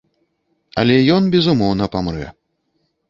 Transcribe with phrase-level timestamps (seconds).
[0.83, 2.27] Алё ён безумоўна памрэ.